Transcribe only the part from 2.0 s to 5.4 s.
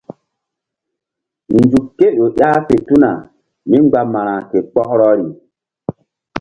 ƴo ƴah fe tuna mí mgba ma̧ra ke kpɔkrɔri.